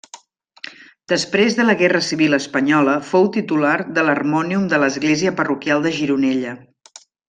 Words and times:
Després 1.11 1.57
de 1.59 1.65
la 1.67 1.75
Guerra 1.83 2.01
Civil 2.07 2.37
espanyola 2.39 2.97
fou 3.11 3.31
titular 3.37 3.77
de 4.01 4.09
l'harmònium 4.09 4.67
de 4.75 4.83
l'Església 4.85 5.39
Parroquial 5.41 5.89
de 5.89 5.97
Gironella. 6.03 6.61